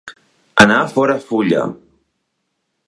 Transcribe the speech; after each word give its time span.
Anar 0.65 0.79
fora 0.93 1.19
fulla. 1.27 1.63